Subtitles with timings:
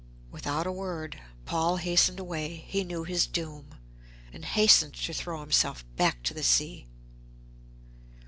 [0.31, 2.55] Without a word Paul hastened away.
[2.67, 3.69] He knew his doom,
[4.33, 6.87] and hastened to throw himself back to the sea.